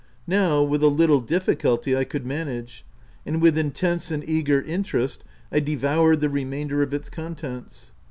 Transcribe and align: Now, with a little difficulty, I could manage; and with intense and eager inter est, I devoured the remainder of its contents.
Now, 0.25 0.63
with 0.63 0.81
a 0.81 0.87
little 0.87 1.21
difficulty, 1.21 1.95
I 1.95 2.05
could 2.05 2.25
manage; 2.25 2.83
and 3.23 3.39
with 3.39 3.55
intense 3.55 4.09
and 4.09 4.27
eager 4.27 4.59
inter 4.59 4.97
est, 4.97 5.23
I 5.51 5.59
devoured 5.59 6.21
the 6.21 6.27
remainder 6.29 6.81
of 6.81 6.91
its 6.91 7.07
contents. 7.07 7.91